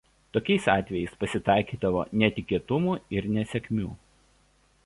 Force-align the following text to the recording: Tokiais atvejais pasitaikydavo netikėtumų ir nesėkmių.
Tokiais 0.35 0.63
atvejais 0.75 1.17
pasitaikydavo 1.23 2.07
netikėtumų 2.23 2.99
ir 3.21 3.31
nesėkmių. 3.37 3.95